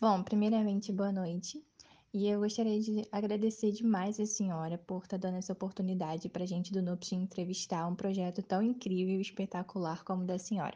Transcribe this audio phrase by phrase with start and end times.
[0.00, 1.62] Bom, primeiramente, boa noite.
[2.10, 6.46] E eu gostaria de agradecer demais a senhora por estar dando essa oportunidade para a
[6.46, 10.74] gente do NUPS entrevistar um projeto tão incrível e espetacular como o da senhora.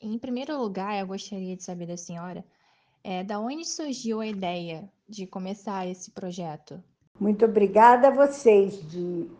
[0.00, 2.44] Em primeiro lugar, eu gostaria de saber da senhora
[3.04, 6.82] é, da onde surgiu a ideia de começar esse projeto?
[7.20, 9.30] Muito obrigada a vocês de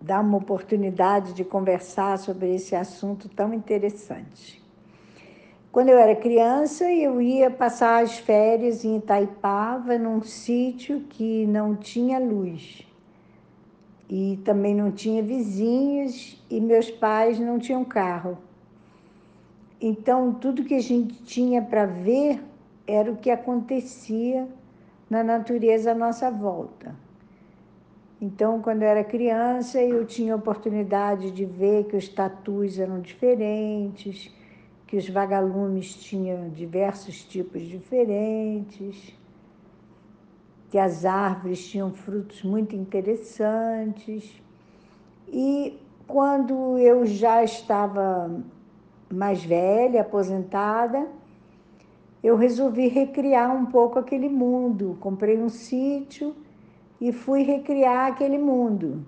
[0.00, 4.61] dar uma oportunidade de conversar sobre esse assunto tão interessante.
[5.72, 11.74] Quando eu era criança, eu ia passar as férias em Itaipava, num sítio que não
[11.74, 12.86] tinha luz.
[14.06, 18.36] E também não tinha vizinhos, e meus pais não tinham carro.
[19.80, 22.44] Então, tudo que a gente tinha para ver
[22.86, 24.46] era o que acontecia
[25.08, 26.94] na natureza à nossa volta.
[28.20, 34.30] Então, quando eu era criança, eu tinha oportunidade de ver que os tatus eram diferentes,
[34.92, 39.16] que os vagalumes tinham diversos tipos diferentes,
[40.68, 44.38] que as árvores tinham frutos muito interessantes.
[45.26, 48.38] E quando eu já estava
[49.10, 51.08] mais velha, aposentada,
[52.22, 54.98] eu resolvi recriar um pouco aquele mundo.
[55.00, 56.36] Comprei um sítio
[57.00, 59.06] e fui recriar aquele mundo.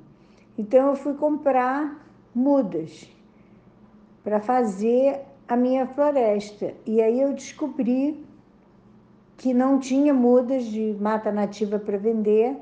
[0.56, 3.06] Então eu fui comprar mudas
[4.22, 6.74] para fazer a minha floresta.
[6.86, 8.24] E aí eu descobri
[9.36, 12.56] que não tinha mudas de mata nativa para vender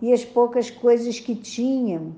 [0.00, 2.14] e as poucas coisas que tinham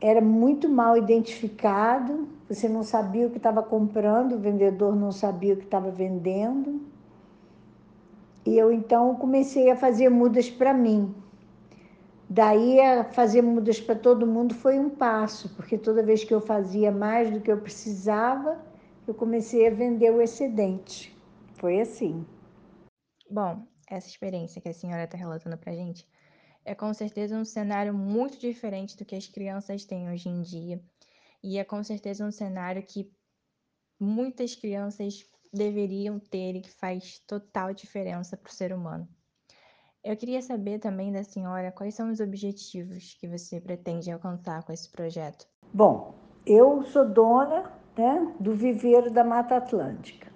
[0.00, 5.54] era muito mal identificado, você não sabia o que estava comprando, o vendedor não sabia
[5.54, 6.80] o que estava vendendo.
[8.44, 11.14] E eu então comecei a fazer mudas para mim.
[12.28, 16.40] Daí a fazer mudas para todo mundo foi um passo, porque toda vez que eu
[16.40, 18.58] fazia mais do que eu precisava,
[19.06, 21.16] eu comecei a vender o excedente.
[21.54, 22.24] Foi assim.
[23.30, 26.06] Bom, essa experiência que a senhora está relatando para a gente
[26.64, 30.80] é com certeza um cenário muito diferente do que as crianças têm hoje em dia.
[31.42, 33.10] E é com certeza um cenário que
[33.98, 39.08] muitas crianças deveriam ter e que faz total diferença para o ser humano.
[40.04, 44.72] Eu queria saber também da senhora quais são os objetivos que você pretende alcançar com
[44.72, 45.46] esse projeto.
[45.72, 50.30] Bom, eu sou dona né, do viveiro da Mata Atlântica.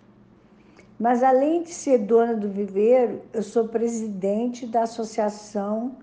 [0.99, 5.97] Mas, além de ser dona do viveiro, eu sou presidente da Associação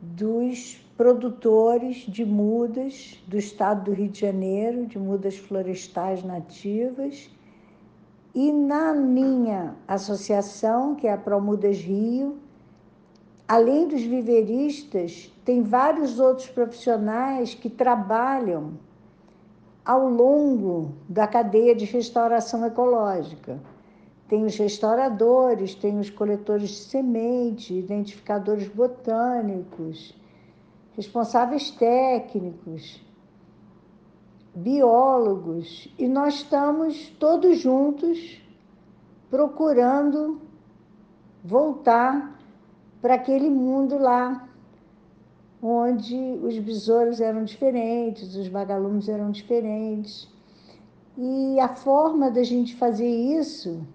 [0.00, 7.30] dos Produtores de Mudas do Estado do Rio de Janeiro, de mudas florestais nativas.
[8.34, 12.38] E na minha associação, que é a Promudas Rio,
[13.48, 18.74] além dos viveristas, tem vários outros profissionais que trabalham
[19.86, 23.60] ao longo da cadeia de restauração ecológica.
[24.28, 30.12] Tem os restauradores, tem os coletores de semente, identificadores botânicos,
[30.96, 33.00] responsáveis técnicos,
[34.52, 38.42] biólogos, e nós estamos todos juntos
[39.30, 40.40] procurando
[41.44, 42.36] voltar
[43.00, 44.48] para aquele mundo lá
[45.62, 50.28] onde os besouros eram diferentes, os vagalumes eram diferentes.
[51.16, 53.86] E a forma da gente fazer isso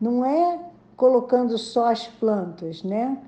[0.00, 0.60] não é
[0.96, 3.18] colocando só as plantas, né?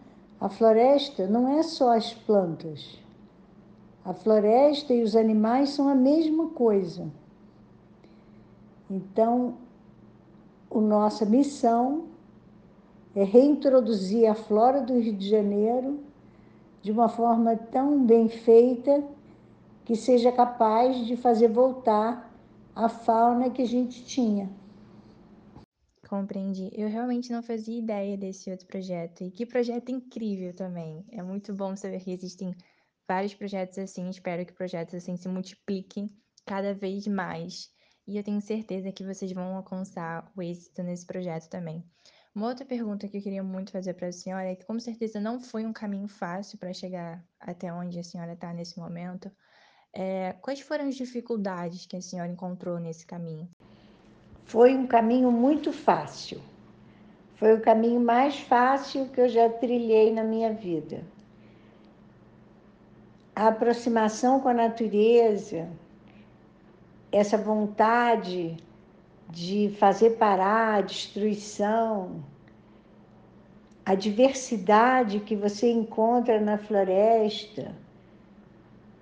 [0.40, 2.98] A floresta não é só as plantas.
[4.04, 7.10] A floresta e os animais são a mesma coisa.
[8.88, 9.54] Então,
[10.70, 12.04] a nossa missão
[13.14, 15.98] é reintroduzir a flora do Rio de Janeiro
[16.86, 19.04] de uma forma tão bem feita
[19.84, 22.32] que seja capaz de fazer voltar
[22.76, 24.48] a fauna que a gente tinha.
[26.08, 26.70] Compreendi.
[26.72, 29.24] Eu realmente não fazia ideia desse outro projeto.
[29.24, 31.04] E que projeto incrível também.
[31.10, 32.54] É muito bom saber que existem
[33.08, 34.08] vários projetos assim.
[34.08, 36.08] Espero que projetos assim se multipliquem
[36.46, 37.68] cada vez mais.
[38.06, 41.82] E eu tenho certeza que vocês vão alcançar o êxito nesse projeto também.
[42.36, 45.18] Uma outra pergunta que eu queria muito fazer para a senhora é que, com certeza,
[45.18, 49.30] não foi um caminho fácil para chegar até onde a senhora está nesse momento.
[49.90, 53.48] É, quais foram as dificuldades que a senhora encontrou nesse caminho?
[54.44, 56.42] Foi um caminho muito fácil.
[57.36, 61.02] Foi o caminho mais fácil que eu já trilhei na minha vida.
[63.34, 65.70] A aproximação com a natureza,
[67.10, 68.58] essa vontade
[69.28, 72.22] de fazer parar a destruição,
[73.84, 77.74] a diversidade que você encontra na floresta,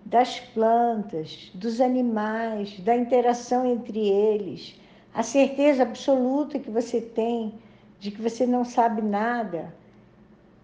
[0.04, 4.78] das plantas, dos animais, da interação entre eles,
[5.14, 7.54] a certeza absoluta que você tem
[7.98, 9.74] de que você não sabe nada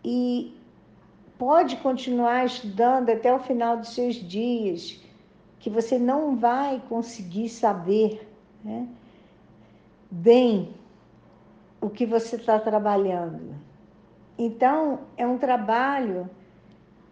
[0.04, 0.54] e
[1.38, 5.00] pode continuar estudando até o final dos seus dias,
[5.58, 8.28] que você não vai conseguir saber
[8.62, 8.86] né,
[10.10, 10.74] bem
[11.80, 13.54] o que você está trabalhando.
[14.38, 16.28] Então, é um trabalho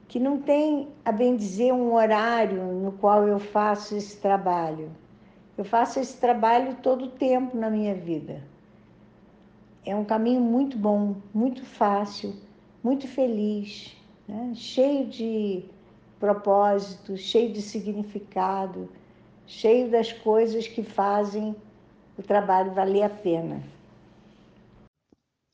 [0.08, 4.90] que não tem, a bem dizer, um horário no qual eu faço esse trabalho.
[5.56, 8.42] Eu faço esse trabalho todo o tempo na minha vida.
[9.84, 12.34] É um caminho muito bom, muito fácil,
[12.82, 13.96] muito feliz,
[14.26, 14.52] né?
[14.54, 15.64] cheio de
[16.18, 18.88] propósito, cheio de significado,
[19.46, 21.54] cheio das coisas que fazem
[22.18, 23.62] o trabalho valer a pena.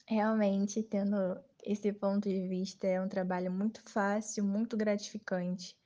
[0.08, 1.16] Realmente, tendo
[1.62, 5.76] esse ponto de vista, é um trabalho muito fácil, muito gratificante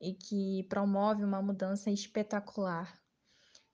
[0.00, 2.98] e que promove uma mudança espetacular.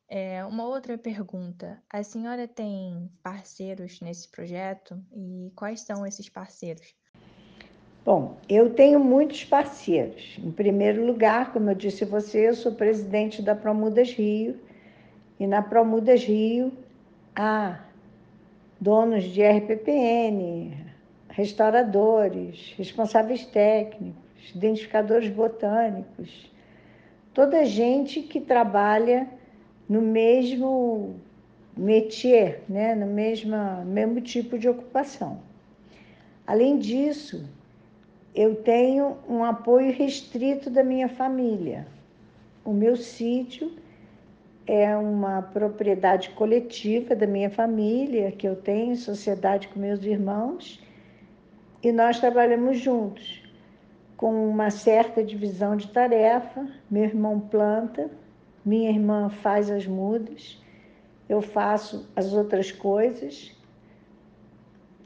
[0.09, 6.95] É, uma outra pergunta: a senhora tem parceiros nesse projeto e quais são esses parceiros?
[8.05, 10.37] Bom, eu tenho muitos parceiros.
[10.39, 14.59] Em primeiro lugar, como eu disse a você, eu sou presidente da Promudas Rio
[15.43, 16.73] e na Promudas Rio
[17.35, 17.81] há
[18.81, 20.73] donos de RPPN,
[21.29, 26.49] restauradores, responsáveis técnicos, identificadores botânicos,
[27.35, 29.27] toda gente que trabalha
[29.89, 31.17] no mesmo
[31.77, 32.95] métier, né?
[32.95, 35.41] no mesmo, mesmo tipo de ocupação.
[36.47, 37.51] Além disso,
[38.33, 41.85] eu tenho um apoio restrito da minha família.
[42.65, 43.83] O meu sítio
[44.67, 50.81] é uma propriedade coletiva da minha família, que eu tenho em sociedade com meus irmãos,
[51.83, 53.43] e nós trabalhamos juntos,
[54.17, 56.69] com uma certa divisão de tarefa.
[56.89, 58.09] Meu irmão planta,
[58.65, 60.63] minha irmã faz as mudas,
[61.29, 63.53] eu faço as outras coisas.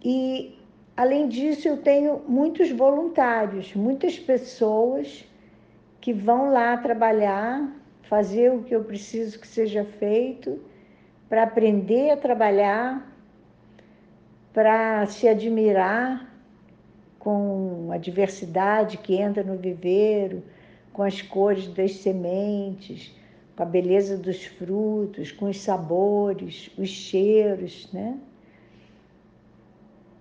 [0.05, 0.59] E,
[0.95, 5.25] além disso, eu tenho muitos voluntários, muitas pessoas
[5.99, 7.73] que vão lá trabalhar
[8.09, 10.61] fazer o que eu preciso que seja feito,
[11.29, 13.13] para aprender a trabalhar,
[14.53, 16.33] para se admirar
[17.19, 20.43] com a diversidade que entra no viveiro,
[20.93, 23.13] com as cores das sementes,
[23.57, 28.19] com a beleza dos frutos, com os sabores, os cheiros, né?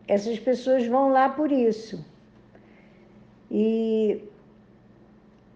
[0.08, 2.04] Essas pessoas vão lá por isso.
[3.50, 4.24] E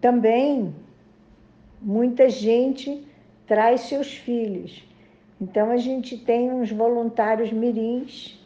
[0.00, 0.74] também
[1.80, 3.06] muita gente
[3.46, 4.86] traz seus filhos.
[5.40, 8.38] Então a gente tem uns voluntários mirins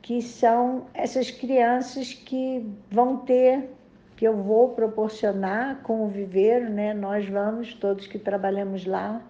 [0.00, 3.70] que são essas crianças que vão ter,
[4.16, 6.92] que eu vou proporcionar com o viveiro, né?
[6.92, 9.22] Nós vamos, todos que trabalhamos lá,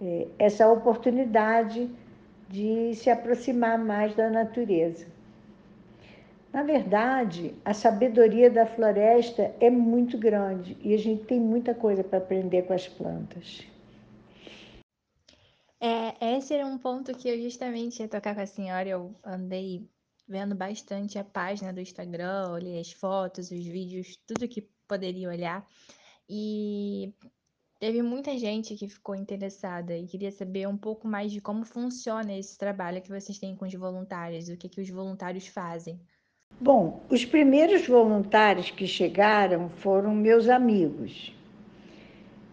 [0.00, 1.90] é, essa oportunidade
[2.48, 5.06] de se aproximar mais da natureza.
[6.54, 12.04] Na verdade, a sabedoria da floresta é muito grande e a gente tem muita coisa
[12.04, 13.62] para aprender com as plantas.
[15.80, 18.88] É, esse era um ponto que eu justamente ia tocar com a senhora.
[18.88, 19.90] Eu andei
[20.28, 25.66] vendo bastante a página do Instagram, olhei as fotos, os vídeos, tudo que poderia olhar.
[26.30, 27.12] E
[27.80, 32.32] teve muita gente que ficou interessada e queria saber um pouco mais de como funciona
[32.32, 36.00] esse trabalho que vocês têm com os voluntários, o que, que os voluntários fazem.
[36.60, 41.34] Bom, os primeiros voluntários que chegaram foram meus amigos.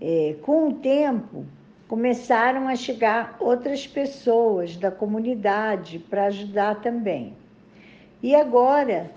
[0.02, 1.46] É, com o tempo,
[1.88, 7.36] começaram a chegar outras pessoas da comunidade para ajudar também.
[8.24, 9.12] E agora,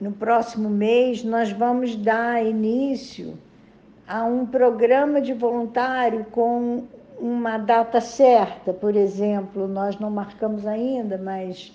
[0.00, 3.38] no próximo mês, nós vamos dar início
[4.08, 6.84] a um programa de voluntário com
[7.18, 11.72] uma data certa, por exemplo, nós não marcamos ainda, mas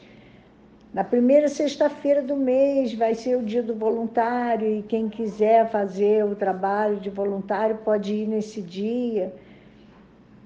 [0.96, 6.24] na primeira sexta-feira do mês vai ser o dia do voluntário e quem quiser fazer
[6.24, 9.34] o trabalho de voluntário pode ir nesse dia.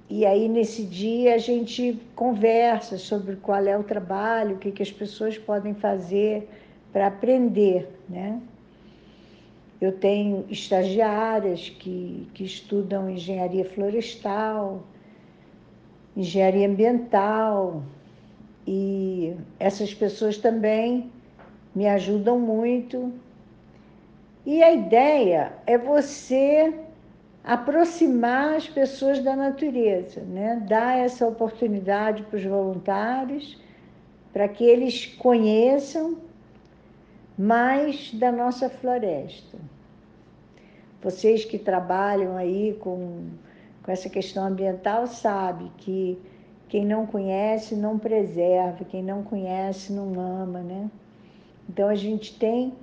[0.09, 4.81] E aí, nesse dia, a gente conversa sobre qual é o trabalho, o que, que
[4.81, 6.49] as pessoas podem fazer
[6.91, 8.41] para aprender, né?
[9.79, 14.81] Eu tenho estagiárias que, que estudam engenharia florestal,
[16.17, 17.83] engenharia ambiental,
[18.71, 21.11] e essas pessoas também
[21.73, 23.11] me ajudam muito.
[24.45, 26.71] E a ideia é você
[27.43, 30.63] aproximar as pessoas da natureza, né?
[30.69, 33.59] dar essa oportunidade para os voluntários,
[34.31, 36.19] para que eles conheçam
[37.35, 39.57] mais da nossa floresta.
[41.01, 43.29] Vocês que trabalham aí com
[43.81, 46.15] com essa questão ambiental sabe que
[46.69, 50.89] quem não conhece não preserva, quem não conhece não ama, né?
[51.67, 52.73] Então a gente tem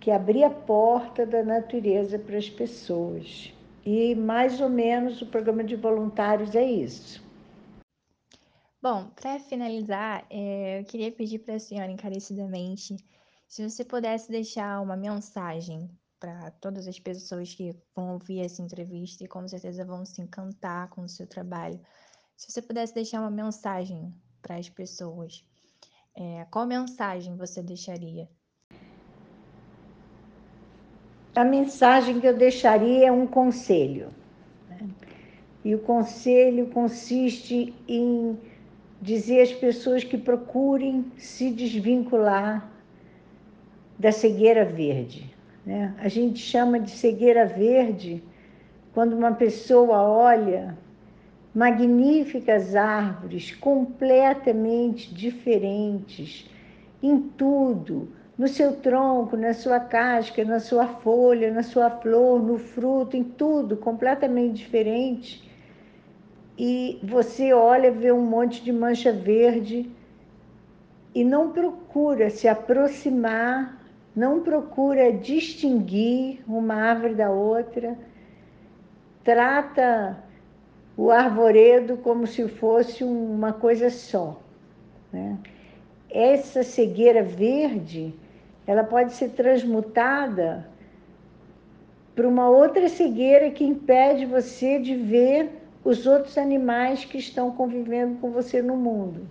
[0.00, 3.52] que abrir a porta da natureza para as pessoas.
[3.84, 7.22] E mais ou menos o programa de voluntários é isso.
[8.82, 12.96] Bom, para finalizar, é, eu queria pedir para a senhora encarecidamente
[13.46, 19.24] se você pudesse deixar uma mensagem para todas as pessoas que vão ouvir essa entrevista
[19.24, 21.78] e com certeza vão se encantar com o seu trabalho.
[22.40, 25.44] Se você pudesse deixar uma mensagem para as pessoas,
[26.16, 28.26] é, qual mensagem você deixaria?
[31.36, 34.08] A mensagem que eu deixaria é um conselho.
[34.70, 34.88] Né?
[35.62, 38.40] E o conselho consiste em
[39.02, 42.72] dizer às pessoas que procurem se desvincular
[43.98, 45.30] da cegueira verde.
[45.66, 45.94] Né?
[45.98, 48.24] A gente chama de cegueira verde
[48.94, 50.74] quando uma pessoa olha
[51.54, 56.48] magníficas árvores completamente diferentes
[57.02, 62.58] em tudo, no seu tronco, na sua casca, na sua folha, na sua flor, no
[62.58, 65.48] fruto, em tudo, completamente diferente.
[66.56, 69.90] E você olha, vê um monte de mancha verde
[71.14, 73.78] e não procura se aproximar,
[74.14, 77.98] não procura distinguir uma árvore da outra,
[79.24, 80.29] trata
[81.00, 84.38] o arvoredo como se fosse uma coisa só.
[85.10, 85.38] Né?
[86.10, 88.14] Essa cegueira verde,
[88.66, 90.68] ela pode ser transmutada
[92.14, 95.50] para uma outra cegueira que impede você de ver
[95.82, 99.26] os outros animais que estão convivendo com você no mundo.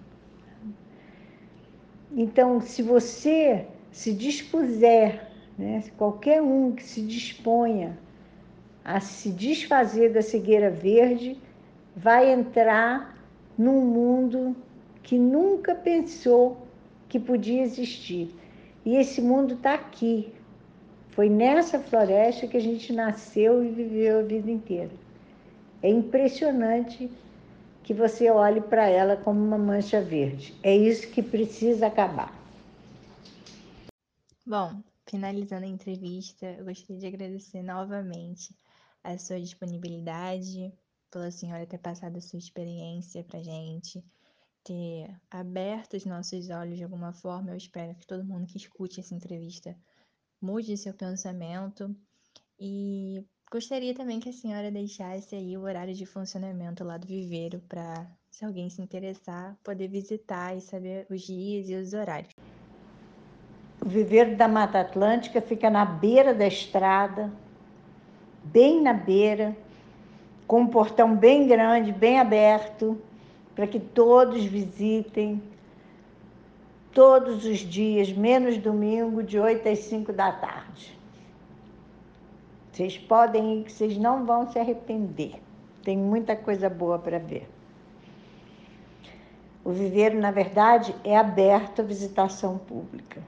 [2.12, 7.96] Então, se você se dispuser, né, qualquer um que se disponha
[8.84, 11.38] a se desfazer da cegueira verde,
[12.02, 13.18] vai entrar
[13.58, 14.56] num mundo
[15.04, 16.66] que nunca pensou
[17.10, 18.34] que podia existir.
[18.86, 20.34] E esse mundo está aqui.
[21.10, 24.92] Foi nessa floresta que a gente nasceu e viveu a vida inteira.
[25.84, 27.12] É impressionante
[27.84, 30.56] que você olhe para ela como uma mancha verde.
[30.64, 32.34] É isso que precisa acabar.
[34.46, 38.56] Bom, finalizando a entrevista, eu gostaria de agradecer novamente
[39.04, 40.72] a sua disponibilidade,
[41.10, 44.04] pela senhora ter passado a sua experiência para gente,
[44.64, 47.52] ter aberto os nossos olhos de alguma forma.
[47.52, 49.76] Eu espero que todo mundo que escute essa entrevista
[50.42, 51.96] mude seu pensamento
[52.60, 57.60] e Gostaria também que a senhora deixasse aí o horário de funcionamento lá do viveiro
[57.68, 62.32] para, se alguém se interessar, poder visitar e saber os dias e os horários.
[63.84, 67.34] O viveiro da Mata Atlântica fica na beira da estrada,
[68.44, 69.58] bem na beira,
[70.50, 73.00] com um portão bem grande, bem aberto,
[73.54, 75.40] para que todos visitem
[76.92, 80.98] todos os dias, menos domingo, de 8 às 5 da tarde.
[82.72, 85.36] Vocês podem ir, que vocês não vão se arrepender.
[85.84, 87.48] Tem muita coisa boa para ver.
[89.64, 93.22] O viveiro, na verdade, é aberto à visitação pública.